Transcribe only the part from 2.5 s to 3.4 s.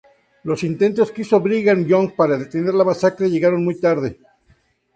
la masacre